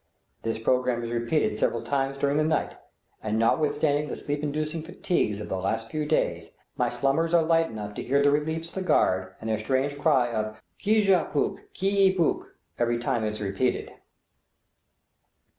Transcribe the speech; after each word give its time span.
This 0.41 0.57
programme 0.57 1.03
is 1.03 1.11
repeated 1.11 1.59
several 1.59 1.83
times 1.83 2.17
during 2.17 2.37
the 2.37 2.43
night, 2.43 2.75
and, 3.21 3.37
notwithstanding 3.37 4.07
the 4.07 4.15
sleep 4.15 4.41
inducing 4.41 4.81
fatigues 4.81 5.39
of 5.39 5.47
the 5.47 5.59
last 5.59 5.91
few 5.91 6.07
days, 6.07 6.49
my 6.75 6.89
slumbers 6.89 7.35
are 7.35 7.43
light 7.43 7.67
enough 7.69 7.93
to 7.93 8.01
hear 8.03 8.19
the 8.23 8.31
reliefs 8.31 8.69
of 8.69 8.73
the 8.73 8.81
guard 8.81 9.35
and 9.39 9.47
their 9.47 9.59
strange 9.59 9.99
cry 9.99 10.31
of 10.33 10.59
"Kujawpuk, 10.83 11.71
ki 11.73 12.15
i 12.15 12.17
puk" 12.17 12.55
every 12.79 12.97
time 12.97 13.23
it 13.23 13.29
is 13.29 13.41
repeated. 13.41 13.91